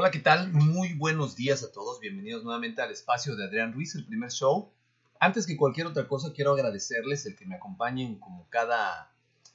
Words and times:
Hola, 0.00 0.12
¿qué 0.12 0.20
tal? 0.20 0.52
Muy 0.52 0.92
buenos 0.92 1.34
días 1.34 1.64
a 1.64 1.72
todos. 1.72 1.98
Bienvenidos 1.98 2.44
nuevamente 2.44 2.80
al 2.80 2.92
espacio 2.92 3.34
de 3.34 3.42
Adrián 3.42 3.72
Ruiz, 3.72 3.96
el 3.96 4.06
primer 4.06 4.30
show. 4.30 4.70
Antes 5.18 5.44
que 5.44 5.56
cualquier 5.56 5.88
otra 5.88 6.06
cosa, 6.06 6.32
quiero 6.32 6.52
agradecerles 6.52 7.26
el 7.26 7.34
que 7.34 7.46
me 7.46 7.56
acompañen 7.56 8.14
como 8.20 8.46
cada, 8.48 9.10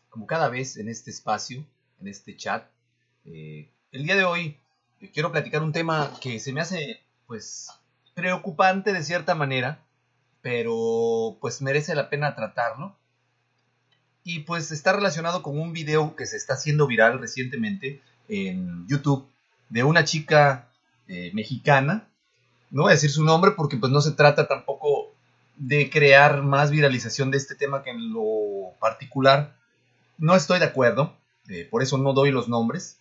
como 0.09 0.27
cada 0.27 0.49
vez 0.49 0.75
en 0.75 0.89
este 0.89 1.11
espacio, 1.11 1.65
en 2.01 2.09
este 2.09 2.35
chat. 2.35 2.67
Eh, 3.23 3.69
el 3.93 4.03
día 4.03 4.17
de 4.17 4.25
hoy 4.25 4.57
eh, 4.99 5.11
quiero 5.13 5.31
platicar 5.31 5.63
un 5.63 5.71
tema 5.71 6.11
que 6.19 6.41
se 6.41 6.51
me 6.51 6.59
hace, 6.59 6.99
pues, 7.25 7.69
preocupante 8.13 8.91
de 8.91 9.01
cierta 9.01 9.35
manera, 9.35 9.79
pero 10.41 11.37
pues 11.39 11.61
merece 11.61 11.95
la 11.95 12.09
pena 12.09 12.35
tratarlo. 12.35 12.97
Y 14.25 14.39
pues 14.39 14.71
está 14.71 14.91
relacionado 14.91 15.41
con 15.41 15.57
un 15.57 15.71
video 15.71 16.17
que 16.17 16.25
se 16.25 16.35
está 16.35 16.55
haciendo 16.55 16.85
viral 16.85 17.21
recientemente 17.21 18.01
en 18.27 18.85
YouTube 18.89 19.25
de 19.73 19.83
una 19.83 20.05
chica 20.05 20.69
eh, 21.07 21.31
mexicana. 21.33 22.07
No 22.69 22.83
voy 22.83 22.91
a 22.91 22.93
decir 22.93 23.09
su 23.09 23.23
nombre 23.23 23.51
porque 23.57 23.77
pues 23.77 23.91
no 23.91 24.01
se 24.01 24.11
trata 24.11 24.47
tampoco 24.47 25.11
de 25.57 25.89
crear 25.89 26.43
más 26.43 26.69
viralización 26.69 27.31
de 27.31 27.39
este 27.39 27.55
tema 27.55 27.81
que 27.81 27.89
en 27.89 28.13
lo 28.13 28.73
particular 28.79 29.55
no 30.19 30.35
estoy 30.35 30.59
de 30.59 30.65
acuerdo, 30.65 31.17
eh, 31.49 31.67
por 31.69 31.81
eso 31.81 31.97
no 31.97 32.13
doy 32.13 32.29
los 32.29 32.47
nombres, 32.47 32.97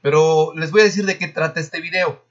pero 0.00 0.52
les 0.56 0.72
voy 0.72 0.80
a 0.80 0.84
decir 0.84 1.06
de 1.06 1.18
qué 1.18 1.28
trata 1.28 1.60
este 1.60 1.80
video. 1.80 2.24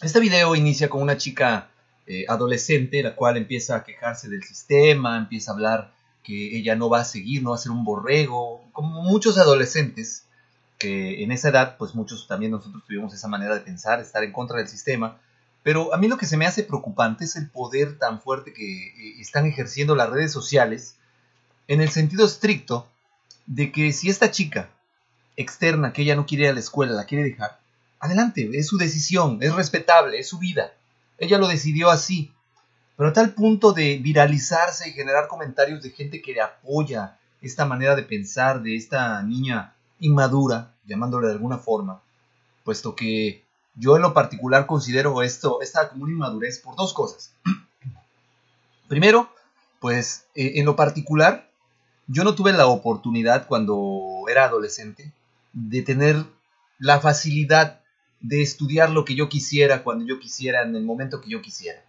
Este 0.00 0.18
video 0.18 0.56
inicia 0.56 0.88
con 0.88 1.02
una 1.02 1.18
chica 1.18 1.68
eh, 2.06 2.24
adolescente, 2.26 3.02
la 3.02 3.14
cual 3.14 3.36
empieza 3.36 3.76
a 3.76 3.84
quejarse 3.84 4.30
del 4.30 4.44
sistema, 4.44 5.18
empieza 5.18 5.50
a 5.50 5.54
hablar 5.54 5.92
que 6.22 6.56
ella 6.56 6.74
no 6.74 6.88
va 6.88 7.00
a 7.00 7.04
seguir, 7.04 7.42
no 7.42 7.50
va 7.50 7.56
a 7.56 7.60
ser 7.60 7.72
un 7.72 7.84
borrego, 7.84 8.64
como 8.72 9.02
muchos 9.02 9.36
adolescentes 9.36 10.24
que 10.80 11.22
en 11.22 11.30
esa 11.30 11.50
edad, 11.50 11.76
pues 11.76 11.94
muchos 11.94 12.26
también 12.26 12.52
nosotros 12.52 12.82
tuvimos 12.86 13.12
esa 13.12 13.28
manera 13.28 13.54
de 13.54 13.60
pensar, 13.60 14.00
estar 14.00 14.24
en 14.24 14.32
contra 14.32 14.56
del 14.56 14.66
sistema, 14.66 15.18
pero 15.62 15.94
a 15.94 15.98
mí 15.98 16.08
lo 16.08 16.16
que 16.16 16.24
se 16.24 16.38
me 16.38 16.46
hace 16.46 16.64
preocupante 16.64 17.24
es 17.24 17.36
el 17.36 17.50
poder 17.50 17.98
tan 17.98 18.20
fuerte 18.20 18.54
que 18.54 18.88
eh, 18.88 19.20
están 19.20 19.46
ejerciendo 19.46 19.94
las 19.94 20.08
redes 20.08 20.32
sociales 20.32 20.96
en 21.68 21.82
el 21.82 21.90
sentido 21.90 22.24
estricto 22.24 22.88
de 23.46 23.70
que 23.70 23.92
si 23.92 24.08
esta 24.08 24.30
chica 24.30 24.70
externa 25.36 25.92
que 25.92 26.02
ella 26.02 26.16
no 26.16 26.24
quiere 26.24 26.44
ir 26.44 26.50
a 26.50 26.54
la 26.54 26.60
escuela 26.60 26.92
la 26.92 27.04
quiere 27.04 27.24
dejar, 27.24 27.60
adelante, 27.98 28.48
es 28.54 28.66
su 28.66 28.78
decisión, 28.78 29.38
es 29.42 29.54
respetable, 29.54 30.18
es 30.18 30.28
su 30.28 30.38
vida. 30.38 30.72
Ella 31.18 31.36
lo 31.36 31.46
decidió 31.46 31.90
así. 31.90 32.32
Pero 32.96 33.10
a 33.10 33.12
tal 33.12 33.34
punto 33.34 33.72
de 33.72 33.98
viralizarse 33.98 34.88
y 34.88 34.92
generar 34.92 35.28
comentarios 35.28 35.82
de 35.82 35.90
gente 35.90 36.22
que 36.22 36.32
le 36.32 36.40
apoya 36.40 37.18
esta 37.42 37.66
manera 37.66 37.94
de 37.96 38.02
pensar 38.02 38.62
de 38.62 38.76
esta 38.76 39.22
niña 39.22 39.74
inmadura, 40.00 40.74
llamándole 40.86 41.28
de 41.28 41.34
alguna 41.34 41.58
forma, 41.58 42.02
puesto 42.64 42.94
que 42.94 43.44
yo 43.74 43.96
en 43.96 44.02
lo 44.02 44.12
particular 44.12 44.66
considero 44.66 45.22
esto, 45.22 45.60
esta 45.62 45.88
como 45.88 46.04
una 46.04 46.12
inmadurez 46.12 46.58
por 46.58 46.76
dos 46.76 46.92
cosas. 46.92 47.32
Primero, 48.88 49.30
pues 49.80 50.26
eh, 50.34 50.52
en 50.56 50.66
lo 50.66 50.76
particular, 50.76 51.48
yo 52.06 52.24
no 52.24 52.34
tuve 52.34 52.52
la 52.52 52.66
oportunidad 52.66 53.46
cuando 53.46 54.24
era 54.28 54.44
adolescente 54.44 55.12
de 55.52 55.82
tener 55.82 56.24
la 56.78 57.00
facilidad 57.00 57.80
de 58.20 58.42
estudiar 58.42 58.90
lo 58.90 59.04
que 59.04 59.14
yo 59.14 59.28
quisiera, 59.28 59.82
cuando 59.82 60.04
yo 60.04 60.18
quisiera, 60.18 60.62
en 60.62 60.74
el 60.76 60.84
momento 60.84 61.20
que 61.20 61.30
yo 61.30 61.40
quisiera. 61.40 61.82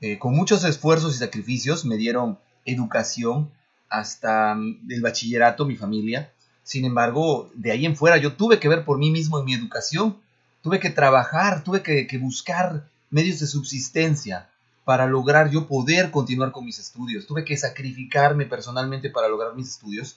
Eh, 0.00 0.18
con 0.18 0.34
muchos 0.34 0.64
esfuerzos 0.64 1.14
y 1.14 1.18
sacrificios 1.18 1.84
me 1.84 1.96
dieron 1.96 2.38
educación 2.64 3.50
hasta 3.88 4.54
mm, 4.54 4.90
el 4.90 5.00
bachillerato, 5.00 5.64
mi 5.64 5.76
familia, 5.76 6.32
sin 6.64 6.84
embargo, 6.84 7.50
de 7.54 7.72
ahí 7.72 7.86
en 7.86 7.96
fuera 7.96 8.16
yo 8.16 8.34
tuve 8.34 8.60
que 8.60 8.68
ver 8.68 8.84
por 8.84 8.98
mí 8.98 9.10
mismo 9.10 9.38
en 9.38 9.44
mi 9.44 9.54
educación, 9.54 10.18
tuve 10.62 10.78
que 10.80 10.90
trabajar, 10.90 11.64
tuve 11.64 11.82
que, 11.82 12.18
buscar 12.18 12.88
medios 13.10 13.40
de 13.40 13.46
subsistencia 13.46 14.48
para 14.84 15.06
lograr 15.06 15.50
yo 15.50 15.66
poder 15.66 16.10
continuar 16.10 16.52
con 16.52 16.64
mis 16.64 16.78
estudios, 16.78 17.26
tuve 17.26 17.44
que 17.44 17.56
sacrificarme 17.56 18.46
personalmente 18.46 19.10
para 19.10 19.28
lograr 19.28 19.54
mis 19.54 19.68
estudios. 19.68 20.16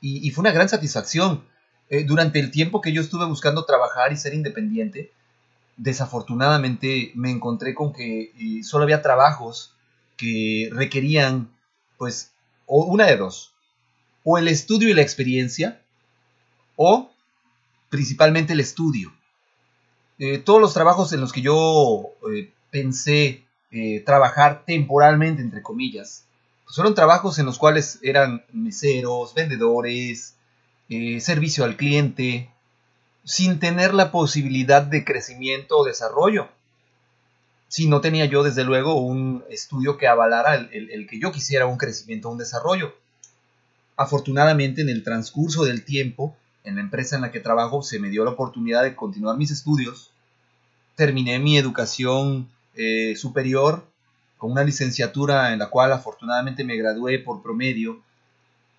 Y, 0.00 0.30
fue 0.32 0.42
una 0.42 0.52
gran 0.52 0.68
satisfacción. 0.68 1.44
Eh, 1.88 2.04
durante 2.04 2.38
el 2.38 2.50
tiempo 2.50 2.80
que 2.80 2.92
yo 2.92 3.00
estuve 3.00 3.24
buscando 3.26 3.64
trabajar 3.64 4.12
y 4.12 4.16
ser 4.16 4.34
independiente, 4.34 5.12
desafortunadamente 5.76 7.12
me 7.14 7.30
encontré 7.30 7.74
con 7.74 7.92
que 7.92 8.32
eh, 8.38 8.62
solo 8.62 8.84
había 8.84 9.00
trabajos 9.00 9.74
que 10.16 10.70
requerían, 10.72 11.50
pues, 11.96 12.32
una 12.66 13.06
de 13.06 13.16
dos, 13.16 13.53
o 14.24 14.38
el 14.38 14.48
estudio 14.48 14.88
y 14.88 14.94
la 14.94 15.02
experiencia, 15.02 15.80
o 16.76 17.10
principalmente 17.90 18.54
el 18.54 18.60
estudio. 18.60 19.12
Eh, 20.18 20.38
todos 20.38 20.60
los 20.60 20.74
trabajos 20.74 21.12
en 21.12 21.20
los 21.20 21.32
que 21.32 21.42
yo 21.42 22.12
eh, 22.32 22.50
pensé 22.70 23.44
eh, 23.70 24.00
trabajar 24.00 24.64
temporalmente, 24.64 25.42
entre 25.42 25.62
comillas, 25.62 26.24
pues 26.64 26.76
fueron 26.76 26.94
trabajos 26.94 27.38
en 27.38 27.46
los 27.46 27.58
cuales 27.58 27.98
eran 28.02 28.44
meseros, 28.52 29.34
vendedores, 29.34 30.34
servicio 31.18 31.64
al 31.64 31.76
cliente, 31.76 32.50
sin 33.24 33.58
tener 33.58 33.94
la 33.94 34.10
posibilidad 34.12 34.82
de 34.82 35.04
crecimiento 35.04 35.78
o 35.78 35.84
desarrollo. 35.84 36.48
Si 37.68 37.88
no 37.88 38.00
tenía 38.00 38.26
yo, 38.26 38.42
desde 38.42 38.64
luego, 38.64 38.94
un 38.94 39.44
estudio 39.50 39.98
que 39.98 40.06
avalara 40.06 40.54
el 40.54 41.06
que 41.08 41.18
yo 41.18 41.32
quisiera 41.32 41.66
un 41.66 41.78
crecimiento 41.78 42.28
o 42.28 42.32
un 42.32 42.38
desarrollo. 42.38 42.94
Afortunadamente, 43.96 44.82
en 44.82 44.88
el 44.88 45.04
transcurso 45.04 45.64
del 45.64 45.84
tiempo, 45.84 46.36
en 46.64 46.76
la 46.76 46.80
empresa 46.80 47.16
en 47.16 47.22
la 47.22 47.30
que 47.30 47.40
trabajo, 47.40 47.82
se 47.82 48.00
me 48.00 48.10
dio 48.10 48.24
la 48.24 48.32
oportunidad 48.32 48.82
de 48.82 48.96
continuar 48.96 49.36
mis 49.36 49.50
estudios. 49.50 50.10
Terminé 50.96 51.38
mi 51.38 51.58
educación 51.58 52.48
eh, 52.74 53.14
superior 53.16 53.86
con 54.36 54.52
una 54.52 54.64
licenciatura 54.64 55.52
en 55.52 55.58
la 55.58 55.70
cual 55.70 55.92
afortunadamente 55.92 56.64
me 56.64 56.76
gradué 56.76 57.18
por 57.18 57.42
promedio. 57.42 58.00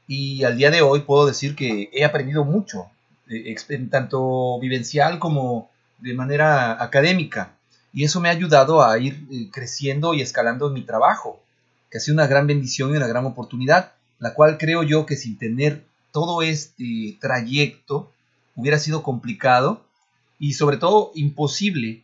Y 0.07 0.43
al 0.43 0.57
día 0.57 0.69
de 0.69 0.81
hoy 0.81 1.01
puedo 1.01 1.25
decir 1.25 1.55
que 1.55 1.89
he 1.93 2.03
aprendido 2.03 2.43
mucho, 2.43 2.85
eh, 3.29 3.55
tanto 3.89 4.59
vivencial 4.59 5.17
como 5.17 5.69
de 5.99 6.13
manera 6.13 6.83
académica. 6.83 7.55
Y 7.93 8.03
eso 8.03 8.19
me 8.19 8.27
ha 8.29 8.33
ayudado 8.33 8.83
a 8.83 8.97
ir 8.99 9.25
eh, 9.31 9.49
creciendo 9.51 10.13
y 10.13 10.21
escalando 10.21 10.67
en 10.67 10.73
mi 10.73 10.81
trabajo, 10.81 11.41
que 11.89 11.97
ha 11.97 12.01
sido 12.01 12.15
una 12.15 12.27
gran 12.27 12.45
bendición 12.45 12.91
y 12.93 12.97
una 12.97 13.07
gran 13.07 13.25
oportunidad 13.25 13.94
la 14.19 14.33
cual 14.33 14.57
creo 14.57 14.83
yo 14.83 15.05
que 15.05 15.15
sin 15.15 15.37
tener 15.37 15.85
todo 16.11 16.41
este 16.41 17.17
trayecto 17.19 18.11
hubiera 18.55 18.79
sido 18.79 19.03
complicado 19.03 19.83
y 20.39 20.53
sobre 20.53 20.77
todo 20.77 21.11
imposible 21.15 22.03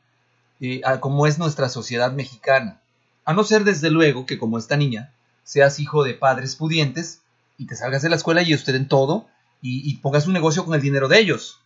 eh, 0.59 0.81
como 0.99 1.27
es 1.27 1.39
nuestra 1.39 1.69
sociedad 1.69 2.11
mexicana. 2.11 2.81
A 3.25 3.33
no 3.33 3.43
ser 3.43 3.63
desde 3.63 3.89
luego 3.89 4.25
que 4.25 4.37
como 4.37 4.57
esta 4.57 4.77
niña 4.77 5.13
seas 5.43 5.79
hijo 5.79 6.03
de 6.03 6.13
padres 6.13 6.55
pudientes 6.55 7.21
y 7.57 7.67
te 7.67 7.75
salgas 7.75 8.01
de 8.01 8.09
la 8.09 8.15
escuela 8.15 8.41
y 8.41 8.53
en 8.53 8.87
todo 8.87 9.27
y, 9.61 9.89
y 9.89 9.95
pongas 9.97 10.27
un 10.27 10.33
negocio 10.33 10.65
con 10.65 10.75
el 10.75 10.81
dinero 10.81 11.07
de 11.07 11.19
ellos. 11.19 11.59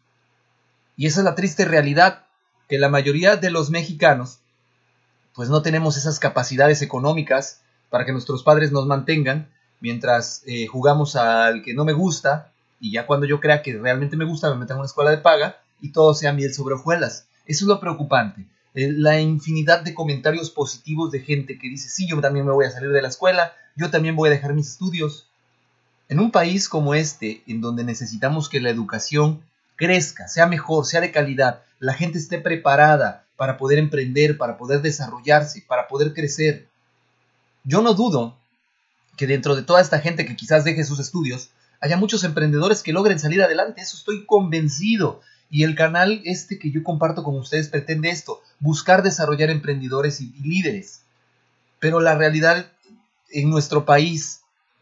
Y 0.97 1.07
esa 1.07 1.21
es 1.21 1.25
la 1.25 1.35
triste 1.35 1.65
realidad, 1.65 2.25
que 2.67 2.79
la 2.79 2.89
mayoría 2.89 3.35
de 3.35 3.51
los 3.51 3.69
mexicanos 3.69 4.39
pues 5.35 5.49
no 5.49 5.61
tenemos 5.61 5.97
esas 5.97 6.19
capacidades 6.19 6.81
económicas 6.81 7.61
para 7.89 8.05
que 8.05 8.13
nuestros 8.13 8.41
padres 8.41 8.71
nos 8.71 8.87
mantengan 8.87 9.49
mientras 9.85 10.41
eh, 10.47 10.65
jugamos 10.65 11.15
al 11.15 11.61
que 11.61 11.75
no 11.75 11.85
me 11.85 11.93
gusta 11.93 12.51
y 12.79 12.91
ya 12.91 13.05
cuando 13.05 13.27
yo 13.27 13.39
crea 13.39 13.61
que 13.61 13.77
realmente 13.77 14.17
me 14.17 14.25
gusta 14.25 14.49
me 14.49 14.55
meto 14.55 14.73
en 14.73 14.79
una 14.79 14.87
escuela 14.87 15.11
de 15.11 15.19
paga 15.19 15.57
y 15.79 15.91
todo 15.91 16.15
sea 16.15 16.33
miel 16.33 16.55
sobre 16.55 16.73
hojuelas. 16.73 17.27
Eso 17.45 17.65
es 17.65 17.67
lo 17.67 17.79
preocupante. 17.79 18.47
Eh, 18.73 18.91
la 18.91 19.21
infinidad 19.21 19.81
de 19.81 19.93
comentarios 19.93 20.49
positivos 20.49 21.11
de 21.11 21.19
gente 21.19 21.59
que 21.59 21.69
dice, 21.69 21.87
sí, 21.87 22.07
yo 22.07 22.19
también 22.19 22.47
me 22.47 22.51
voy 22.51 22.65
a 22.65 22.71
salir 22.71 22.89
de 22.89 23.01
la 23.03 23.09
escuela, 23.09 23.53
yo 23.75 23.91
también 23.91 24.15
voy 24.15 24.29
a 24.29 24.31
dejar 24.31 24.55
mis 24.55 24.71
estudios. 24.71 25.27
En 26.09 26.19
un 26.19 26.31
país 26.31 26.67
como 26.67 26.95
este, 26.95 27.43
en 27.45 27.61
donde 27.61 27.83
necesitamos 27.83 28.49
que 28.49 28.61
la 28.61 28.71
educación 28.71 29.41
crezca, 29.75 30.27
sea 30.27 30.47
mejor, 30.47 30.87
sea 30.87 31.01
de 31.01 31.11
calidad, 31.11 31.61
la 31.77 31.93
gente 31.93 32.17
esté 32.17 32.39
preparada 32.39 33.23
para 33.37 33.59
poder 33.59 33.77
emprender, 33.77 34.35
para 34.39 34.57
poder 34.57 34.81
desarrollarse, 34.81 35.63
para 35.67 35.87
poder 35.87 36.15
crecer. 36.15 36.65
Yo 37.63 37.83
no 37.83 37.93
dudo 37.93 38.35
que 39.15 39.27
dentro 39.27 39.55
de 39.55 39.63
toda 39.63 39.81
esta 39.81 39.99
gente 39.99 40.25
que 40.25 40.35
quizás 40.35 40.63
deje 40.63 40.83
sus 40.83 40.99
estudios, 40.99 41.49
haya 41.79 41.97
muchos 41.97 42.23
emprendedores 42.23 42.83
que 42.83 42.93
logren 42.93 43.19
salir 43.19 43.41
adelante, 43.41 43.81
eso 43.81 43.97
estoy 43.97 44.25
convencido. 44.25 45.21
Y 45.49 45.63
el 45.63 45.75
canal 45.75 46.21
este 46.25 46.57
que 46.57 46.71
yo 46.71 46.83
comparto 46.83 47.23
con 47.23 47.35
ustedes 47.35 47.69
pretende 47.69 48.09
esto, 48.09 48.41
buscar 48.59 49.03
desarrollar 49.03 49.49
emprendedores 49.49 50.19
y, 50.21 50.33
líderes. 50.41 51.01
Pero 51.79 51.99
la 51.99 52.15
realidad 52.15 52.65
en 53.31 53.49
nuestro 53.49 53.85
país 53.85 54.41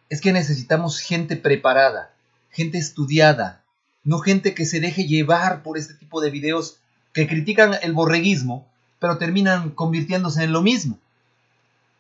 es 0.10 0.22
que 0.22 0.32
necesitamos 0.32 1.00
gente 1.00 1.36
preparada, 1.36 2.14
gente 2.52 2.78
estudiada, 2.78 3.64
no 4.04 4.20
gente 4.20 4.54
que 4.54 4.66
se 4.66 4.80
deje 4.80 5.06
llevar 5.06 5.64
por 5.64 5.78
este 5.78 5.94
tipo 5.94 6.22
de 6.22 6.30
videos 6.30 6.78
que 7.14 7.28
critican 7.28 7.74
el 7.82 7.94
borreguismo, 7.94 8.68
pero 9.00 9.18
terminan 9.18 9.72
convirtiéndose 9.72 10.44
en 10.44 10.54
lo 10.54 10.62
mismo. 10.62 11.00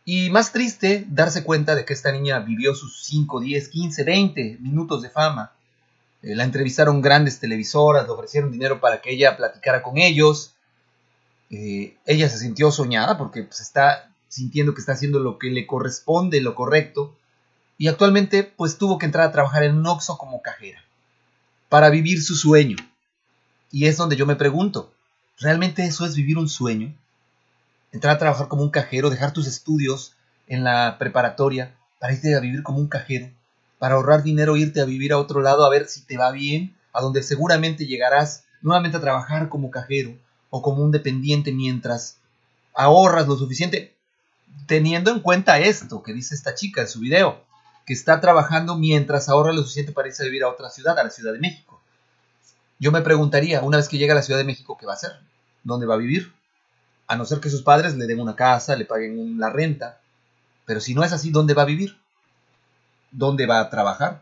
Y 0.06 0.30
más 0.30 0.52
triste 0.52 1.06
darse 1.08 1.44
cuenta 1.44 1.76
de 1.76 1.86
que 1.86 1.94
esta 1.94 2.12
niña 2.12 2.40
vivió 2.40 2.76
sus 2.76 3.04
5, 3.06 3.40
10, 3.40 3.70
15, 3.70 4.04
20 4.04 4.58
minutos 4.60 5.02
de 5.02 5.10
fama 5.10 5.52
Eh, 6.22 6.36
la 6.36 6.46
entrevistaron 6.46 7.02
grandes 7.02 7.40
televisoras, 7.40 8.06
le 8.06 8.12
ofrecieron 8.12 8.50
dinero 8.52 8.80
para 8.80 9.02
que 9.02 9.12
ella 9.12 9.36
platicara 9.36 9.82
con 9.84 9.98
ellos. 9.98 10.54
Eh, 11.50 11.98
ella 12.06 12.30
se 12.30 12.38
sintió 12.40 12.72
soñada 12.72 13.18
porque 13.18 13.44
pues, 13.44 13.60
está 13.60 14.10
sintiendo 14.30 14.74
que 14.74 14.80
está 14.80 14.94
haciendo 14.94 15.20
lo 15.20 15.38
que 15.38 15.52
le 15.52 15.68
corresponde, 15.68 16.40
lo 16.42 16.56
correcto. 16.56 17.16
Y 17.78 17.88
actualmente 17.88 18.44
pues 18.44 18.78
tuvo 18.78 18.98
que 18.98 19.06
entrar 19.06 19.28
a 19.28 19.32
trabajar 19.32 19.64
en 19.64 19.76
un 19.76 19.86
Oxxo 19.86 20.18
como 20.18 20.42
cajera 20.42 20.82
para 21.70 21.90
vivir 21.90 22.22
su 22.24 22.36
sueño. 22.36 22.78
Y 23.72 23.88
es 23.88 23.98
donde 23.98 24.16
yo 24.16 24.26
me 24.26 24.36
pregunto, 24.36 24.94
¿realmente 25.40 25.84
eso 25.84 26.06
es 26.06 26.16
vivir 26.16 26.38
un 26.38 26.48
sueño? 26.48 26.94
Entrar 27.94 28.16
a 28.16 28.20
trabajar 28.20 28.50
como 28.50 28.64
un 28.64 28.72
cajero, 28.72 29.10
dejar 29.10 29.32
tus 29.32 29.48
estudios 29.48 30.16
en 30.48 30.66
la 30.66 30.98
preparatoria 31.00 31.74
para 32.00 32.12
irte 32.12 32.36
a 32.36 32.42
vivir 32.42 32.64
como 32.64 32.80
un 32.80 32.88
cajero 32.88 33.30
para 33.84 33.96
ahorrar 33.96 34.24
dinero, 34.24 34.56
irte 34.56 34.80
a 34.80 34.86
vivir 34.86 35.12
a 35.12 35.18
otro 35.18 35.42
lado 35.42 35.66
a 35.66 35.70
ver 35.70 35.90
si 35.90 36.06
te 36.06 36.16
va 36.16 36.32
bien, 36.32 36.74
a 36.94 37.02
donde 37.02 37.22
seguramente 37.22 37.86
llegarás 37.86 38.46
nuevamente 38.62 38.96
a 38.96 39.02
trabajar 39.02 39.50
como 39.50 39.72
cajero 39.72 40.16
o 40.50 40.62
como 40.62 40.84
un 40.84 40.92
dependiente 40.92 41.52
mientras 41.52 42.16
ahorras 42.74 43.28
lo 43.28 43.36
suficiente, 43.36 43.94
teniendo 44.68 45.12
en 45.12 45.20
cuenta 45.20 45.60
esto 45.60 46.02
que 46.02 46.14
dice 46.14 46.34
esta 46.34 46.56
chica 46.56 46.80
en 46.80 46.88
su 46.88 47.02
video, 47.02 47.44
que 47.86 47.92
está 47.92 48.22
trabajando 48.22 48.78
mientras 48.78 49.28
ahorra 49.28 49.52
lo 49.52 49.64
suficiente 49.64 49.92
para 49.92 50.08
irse 50.08 50.24
a 50.24 50.28
vivir 50.28 50.44
a 50.44 50.50
otra 50.50 50.70
ciudad, 50.70 50.98
a 50.98 51.04
la 51.04 51.10
Ciudad 51.10 51.34
de 51.34 51.40
México. 51.40 51.82
Yo 52.80 52.94
me 52.94 53.02
preguntaría, 53.02 53.62
una 53.64 53.76
vez 53.76 53.90
que 53.90 53.98
llega 53.98 54.14
a 54.14 54.16
la 54.16 54.22
Ciudad 54.22 54.40
de 54.40 54.46
México, 54.46 54.78
¿qué 54.80 54.86
va 54.86 54.94
a 54.94 54.96
hacer? 54.96 55.12
¿Dónde 55.66 55.86
va 55.86 55.96
a 55.96 55.98
vivir? 55.98 56.32
A 57.08 57.16
no 57.16 57.26
ser 57.26 57.40
que 57.40 57.50
sus 57.50 57.62
padres 57.62 57.96
le 57.96 58.08
den 58.08 58.20
una 58.20 58.36
casa, 58.36 58.76
le 58.76 58.86
paguen 58.86 59.40
la 59.40 59.50
renta. 59.50 60.00
Pero 60.66 60.80
si 60.80 60.94
no 60.96 61.04
es 61.04 61.12
así, 61.12 61.32
¿dónde 61.32 61.54
va 61.54 61.64
a 61.64 61.66
vivir? 61.66 61.98
dónde 63.14 63.46
va 63.46 63.60
a 63.60 63.70
trabajar, 63.70 64.22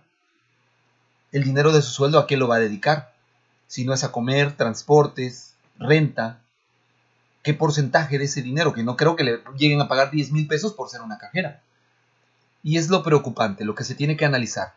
el 1.32 1.44
dinero 1.44 1.72
de 1.72 1.82
su 1.82 1.92
sueldo 1.92 2.20
a 2.20 2.28
qué 2.28 2.38
lo 2.38 2.48
va 2.48 2.58
a 2.58 2.60
dedicar, 2.60 3.14
si 3.68 3.86
no 3.86 3.94
es 3.94 4.04
a 4.04 4.12
comer, 4.12 4.56
transportes, 4.58 5.54
renta, 5.80 6.42
qué 7.42 7.54
porcentaje 7.54 8.20
de 8.20 8.26
ese 8.26 8.42
dinero, 8.42 8.74
que 8.74 8.84
no 8.84 8.98
creo 8.98 9.16
que 9.16 9.24
le 9.24 9.40
lleguen 9.58 9.82
a 9.82 9.88
pagar 9.88 10.12
10 10.12 10.34
mil 10.34 10.48
pesos 10.48 10.74
por 10.74 10.90
ser 10.90 11.02
una 11.02 11.18
cajera. 11.18 11.62
Y 12.64 12.78
es 12.78 12.90
lo 12.90 13.02
preocupante, 13.02 13.66
lo 13.66 13.74
que 13.74 13.86
se 13.86 13.96
tiene 13.96 14.18
que 14.18 14.26
analizar. 14.26 14.74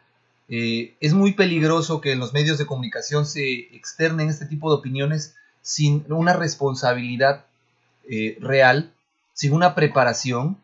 Eh, 0.49 0.95
es 1.01 1.13
muy 1.13 1.33
peligroso 1.33 2.01
que 2.01 2.13
en 2.13 2.21
los 2.21 2.33
medios 2.33 2.57
de 2.57 2.67
comunicación 2.67 3.27
se 3.27 3.75
externen 3.75 4.31
este 4.31 4.47
tipo 4.47 4.71
de 4.71 4.79
opiniones 4.79 5.35
sin 5.61 6.05
una 6.09 6.35
responsabilidad 6.35 7.45
eh, 8.09 8.37
real, 8.41 8.93
sin 9.33 9.53
una 9.53 9.75
preparación 9.75 10.59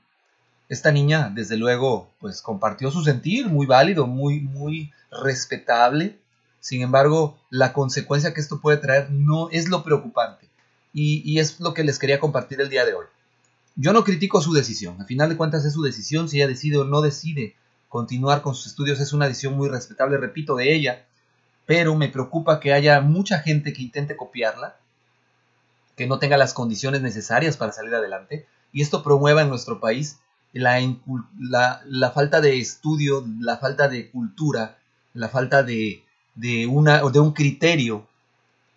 esta 0.71 0.93
niña, 0.93 1.33
desde 1.35 1.57
luego, 1.57 2.09
pues 2.21 2.43
compartió 2.43 2.93
su 2.93 3.03
sentir, 3.03 3.49
muy 3.49 3.67
válido, 3.67 4.07
muy, 4.07 4.41
muy 4.41 4.93
respetable. 5.11 6.17
Sin 6.61 6.81
embargo, 6.81 7.37
la 7.51 7.73
consecuencia 7.73 8.33
que 8.33 8.41
esto 8.41 8.61
puede 8.61 8.77
traer 8.77 9.11
no 9.11 9.51
es 9.51 9.69
lo 9.69 9.83
preocupante. 9.83 10.49
Y, 10.93 11.39
es 11.39 11.59
lo 11.61 11.75
que 11.75 11.85
les 11.85 11.99
quería 11.99 12.21
compartir 12.21 12.61
el 12.61 12.69
día 12.69 12.85
de 12.85 12.95
hoy. 12.95 13.07
Yo 13.75 13.93
no 13.93 14.05
critico 14.05 14.41
su 14.41 14.53
decisión. 14.53 14.97
Al 15.01 15.07
final 15.07 15.29
de 15.29 15.37
cuentas 15.37 15.65
es 15.65 15.73
su 15.73 15.83
decisión. 15.83 16.29
Si 16.29 16.37
ella 16.37 16.49
decide 16.49 16.79
o 16.79 16.85
no 16.85 17.01
decide 17.01 17.57
continuar 17.89 18.41
con 18.41 18.55
sus 18.55 18.69
estudios, 18.69 19.01
es 19.01 19.13
una 19.13 19.27
decisión 19.27 19.55
muy 19.55 19.69
respetable, 19.69 20.19
repito, 20.19 20.55
de 20.55 20.73
ella. 20.73 21.05
Pero 21.67 21.97
me 21.97 22.09
preocupa 22.09 22.61
que 22.61 22.73
haya 22.73 23.01
mucha 23.01 23.41
gente 23.41 23.73
que 23.73 23.83
intente 23.83 24.17
copiarla, 24.17 24.77
que 26.01 26.07
no 26.07 26.19
tenga 26.19 26.39
las 26.39 26.55
condiciones 26.55 27.03
necesarias 27.03 27.59
para 27.59 27.73
salir 27.73 27.95
adelante. 27.95 28.47
Y 28.73 28.81
esto 28.81 29.03
promueva 29.03 29.43
en 29.43 29.51
nuestro 29.51 29.81
país 29.81 30.17
la, 30.55 30.81
la, 31.85 32.11
falta 32.13 32.41
de 32.41 32.59
estudio, 32.59 33.23
la 33.39 33.59
falta 33.59 33.87
de 33.87 34.11
cultura, 34.11 34.79
la 35.13 35.29
falta 35.29 35.63
de, 35.63 36.03
de, 36.37 36.67
una, 36.67 37.03
de 37.03 37.21
un 37.21 37.35
criterio 37.35 38.09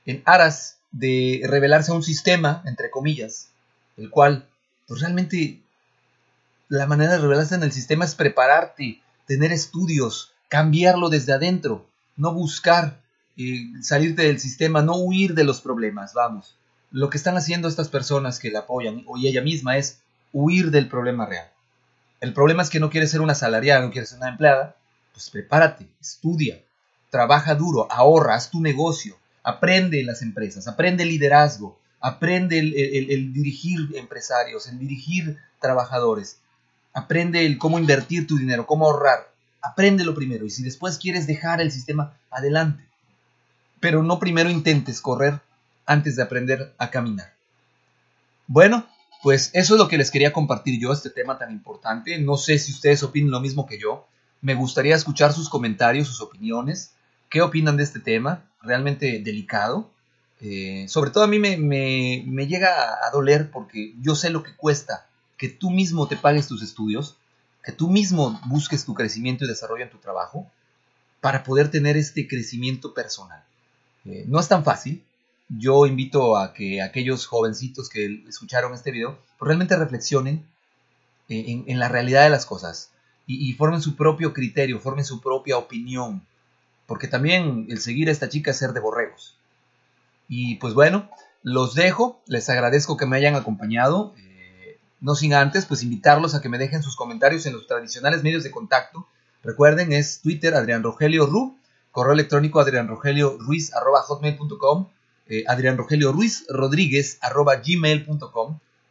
en 0.05 0.21
aras 0.25 0.79
de 0.91 1.39
revelarse 1.45 1.93
a 1.93 1.95
un 1.95 2.03
sistema, 2.03 2.61
entre 2.65 2.91
comillas, 2.91 3.47
el 3.95 4.09
cual 4.09 4.45
pues 4.85 4.99
realmente 4.99 5.61
la 6.67 6.87
manera 6.87 7.13
de 7.13 7.19
revelarse 7.19 7.55
en 7.55 7.63
el 7.63 7.71
sistema 7.71 8.03
es 8.03 8.15
prepararte, 8.15 9.01
tener 9.27 9.53
estudios, 9.53 10.33
cambiarlo 10.49 11.07
desde 11.07 11.31
adentro, 11.31 11.87
no 12.17 12.33
buscar 12.33 12.99
eh, 13.37 13.63
salirte 13.79 14.23
del 14.23 14.41
sistema, 14.41 14.81
no 14.81 14.97
huir 14.97 15.35
de 15.35 15.45
los 15.45 15.61
problemas, 15.61 16.13
vamos. 16.13 16.57
Lo 16.93 17.09
que 17.09 17.17
están 17.17 17.35
haciendo 17.37 17.67
estas 17.67 17.89
personas 17.89 18.37
que 18.37 18.51
la 18.51 18.59
apoyan, 18.59 19.03
o 19.07 19.17
ella 19.17 19.41
misma, 19.41 19.77
es 19.77 20.01
huir 20.31 20.69
del 20.69 20.87
problema 20.87 21.25
real. 21.25 21.49
El 22.21 22.33
problema 22.33 22.61
es 22.61 22.69
que 22.69 22.79
no 22.79 22.91
quieres 22.91 23.09
ser 23.09 23.21
una 23.21 23.31
asalariada, 23.31 23.81
no 23.81 23.89
quieres 23.89 24.09
ser 24.09 24.19
una 24.19 24.29
empleada. 24.29 24.75
Pues 25.11 25.31
prepárate, 25.31 25.87
estudia, 25.99 26.61
trabaja 27.09 27.55
duro, 27.55 27.91
ahorra, 27.91 28.35
haz 28.35 28.51
tu 28.51 28.61
negocio, 28.61 29.17
aprende 29.41 30.01
en 30.01 30.05
las 30.05 30.21
empresas, 30.21 30.67
aprende 30.67 31.01
el 31.01 31.09
liderazgo, 31.09 31.79
aprende 31.99 32.59
el, 32.59 33.33
dirigir 33.33 33.79
empresarios, 33.95 34.67
el 34.67 34.77
dirigir 34.77 35.39
trabajadores, 35.59 36.37
aprende 36.93 37.43
el 37.47 37.57
cómo 37.57 37.79
invertir 37.79 38.27
tu 38.27 38.37
dinero, 38.37 38.67
cómo 38.67 38.85
ahorrar. 38.85 39.33
Aprende 39.63 40.05
lo 40.05 40.13
primero 40.13 40.45
y 40.45 40.51
si 40.51 40.61
después 40.61 40.99
quieres 40.99 41.25
dejar 41.25 41.59
el 41.59 41.71
sistema, 41.71 42.13
adelante. 42.29 42.83
Pero 43.79 44.03
no 44.03 44.19
primero 44.19 44.51
intentes 44.51 45.01
correr 45.01 45.41
antes 45.85 46.15
de 46.15 46.23
aprender 46.23 46.73
a 46.77 46.89
caminar. 46.89 47.33
Bueno, 48.47 48.87
pues 49.21 49.51
eso 49.53 49.75
es 49.75 49.79
lo 49.79 49.87
que 49.87 49.97
les 49.97 50.11
quería 50.11 50.33
compartir 50.33 50.79
yo, 50.79 50.91
este 50.91 51.09
tema 51.09 51.37
tan 51.37 51.51
importante. 51.51 52.17
No 52.19 52.37
sé 52.37 52.59
si 52.59 52.71
ustedes 52.71 53.03
opinan 53.03 53.31
lo 53.31 53.39
mismo 53.39 53.65
que 53.65 53.79
yo. 53.79 54.05
Me 54.41 54.53
gustaría 54.53 54.95
escuchar 54.95 55.31
sus 55.31 55.49
comentarios, 55.49 56.07
sus 56.07 56.21
opiniones. 56.21 56.91
¿Qué 57.29 57.41
opinan 57.41 57.77
de 57.77 57.83
este 57.83 57.99
tema? 57.99 58.43
Realmente 58.61 59.21
delicado. 59.23 59.89
Eh, 60.41 60.87
sobre 60.89 61.11
todo 61.11 61.23
a 61.23 61.27
mí 61.27 61.39
me, 61.39 61.55
me, 61.55 62.47
llega 62.47 63.05
a 63.05 63.09
doler 63.11 63.49
porque 63.49 63.93
yo 64.01 64.13
sé 64.13 64.29
lo 64.29 64.43
que 64.43 64.53
cuesta 64.57 65.07
que 65.37 65.47
tú 65.47 65.71
mismo 65.71 66.07
te 66.09 66.17
pagues 66.17 66.47
tus 66.47 66.61
estudios, 66.61 67.15
que 67.63 67.71
tú 67.71 67.89
mismo 67.89 68.41
busques 68.47 68.83
tu 68.83 68.93
crecimiento 68.93 69.45
y 69.45 69.47
desarrollo 69.47 69.83
en 69.85 69.89
tu 69.89 69.99
trabajo 69.99 70.51
para 71.21 71.43
poder 71.43 71.71
tener 71.71 71.95
este 71.95 72.27
crecimiento 72.27 72.93
personal. 72.93 73.41
Eh, 74.03 74.25
no 74.27 74.37
es 74.37 74.49
tan 74.49 74.65
fácil, 74.65 75.01
yo 75.49 75.85
invito 75.85 76.37
a 76.37 76.53
que 76.53 76.81
aquellos 76.81 77.27
jovencitos 77.27 77.89
que 77.89 78.23
escucharon 78.27 78.73
este 78.73 78.91
video 78.91 79.19
pues, 79.37 79.47
realmente 79.47 79.75
reflexionen 79.75 80.45
en, 81.29 81.79
la 81.79 81.89
realidad 81.89 82.23
de 82.23 82.29
las 82.29 82.45
cosas 82.45 82.91
y, 83.25 83.53
formen 83.53 83.81
su 83.81 83.95
propio 83.95 84.33
criterio, 84.33 84.79
formen 84.79 85.05
su 85.05 85.21
propia 85.21 85.57
opinión, 85.57 86.25
porque 86.85 87.07
también 87.07 87.67
el 87.69 87.79
seguir 87.79 88.09
a 88.09 88.11
esta 88.11 88.27
chica 88.27 88.51
es 88.51 88.57
ser 88.57 88.73
de 88.73 88.81
borregos. 88.81 89.37
Y 90.27 90.55
pues 90.55 90.73
bueno, 90.73 91.09
los 91.41 91.73
dejo, 91.73 92.21
les 92.27 92.49
agradezco 92.49 92.97
que 92.97 93.05
me 93.05 93.15
hayan 93.15 93.35
acompañado, 93.35 94.13
eh, 94.17 94.77
no 94.99 95.15
sin 95.15 95.33
antes 95.33 95.65
pues 95.65 95.83
invitarlos 95.83 96.35
a 96.35 96.41
que 96.41 96.49
me 96.49 96.57
dejen 96.57 96.83
sus 96.83 96.97
comentarios 96.97 97.45
en 97.45 97.53
los 97.53 97.65
tradicionales 97.65 98.23
medios 98.23 98.43
de 98.43 98.51
contacto. 98.51 99.07
Recuerden, 99.41 99.93
es 99.93 100.19
Twitter 100.21 100.53
Adrián 100.53 100.83
Rogelio 100.83 101.25
Ru, 101.25 101.57
correo 101.91 102.11
electrónico 102.13 102.59
adrianrogelio.ruiz.hotmail.com 102.59 104.89
eh, 105.27 105.43
Adrián 105.47 105.77
Rogelio 105.77 106.11
Ruiz 106.11 106.45
Rodríguez 106.49 107.17
arroba 107.21 107.61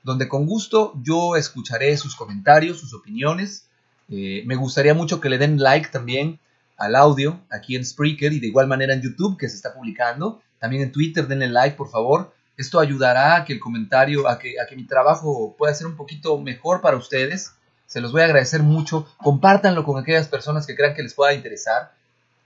donde 0.03 0.29
con 0.29 0.47
gusto 0.47 0.93
yo 1.03 1.37
escucharé 1.37 1.97
sus 1.97 2.17
comentarios, 2.17 2.79
sus 2.79 2.95
opiniones. 2.95 3.67
Eh, 4.09 4.43
me 4.47 4.57
gustaría 4.57 4.95
mucho 4.95 5.21
que 5.21 5.29
le 5.29 5.39
den 5.39 5.59
like 5.59 5.89
también 5.91 6.39
al 6.77 6.97
audio 6.97 7.41
aquí 7.51 7.77
en 7.77 7.85
Spreaker 7.85 8.33
y 8.33 8.41
de 8.41 8.49
igual 8.49 8.67
manera 8.67 8.95
en 8.95 9.03
YouTube 9.03 9.39
que 9.39 9.49
se 9.49 9.57
está 9.57 9.73
publicando. 9.73 10.43
También 10.59 10.83
en 10.83 10.93
Twitter 10.93 11.27
denle 11.27 11.49
like, 11.49 11.77
por 11.77 11.91
favor. 11.91 12.35
Esto 12.57 12.81
ayudará 12.81 13.37
a 13.37 13.45
que 13.45 13.53
el 13.53 13.61
comentario, 13.61 14.29
a 14.29 14.39
que, 14.39 14.61
a 14.61 14.67
que 14.67 14.77
mi 14.77 14.85
trabajo 14.85 15.55
pueda 15.57 15.75
ser 15.75 15.87
un 15.87 15.97
poquito 15.97 16.39
mejor 16.39 16.81
para 16.81 16.97
ustedes. 16.97 17.53
Se 17.87 18.01
los 18.01 18.13
voy 18.13 18.23
a 18.23 18.25
agradecer 18.25 18.63
mucho. 18.63 19.07
Compártanlo 19.19 19.85
con 19.85 20.01
aquellas 20.01 20.29
personas 20.29 20.67
que 20.67 20.75
crean 20.75 20.95
que 20.95 21.03
les 21.03 21.15
pueda 21.15 21.35
interesar. 21.35 21.93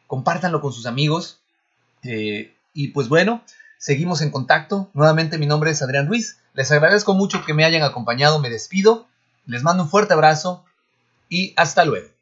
Compártanlo 0.07 0.61
con 0.61 0.73
sus 0.73 0.87
amigos. 0.87 1.41
Eh, 2.03 2.55
y 2.73 2.89
pues 2.89 3.09
bueno, 3.09 3.43
Seguimos 3.79 4.23
en 4.23 4.31
contacto. 4.31 4.91
Nuevamente 4.95 5.39
mi 5.39 5.47
nombre 5.47 5.71
es 5.71 5.83
Adrián 5.83 6.07
Ruiz. 6.07 6.39
Les 6.55 6.71
agradezco 6.73 7.15
mucho 7.15 7.45
que 7.45 7.55
me 7.55 7.65
hayan 7.65 7.83
acompañado. 7.83 8.39
Me 8.39 8.51
despido. 8.51 9.07
Les 9.47 9.63
mando 9.63 9.85
un 9.85 9.89
fuerte 9.89 10.15
abrazo 10.15 10.65
y 11.29 11.53
hasta 11.57 11.85
luego. 11.85 12.16